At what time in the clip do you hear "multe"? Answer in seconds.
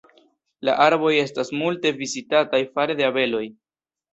1.59-1.93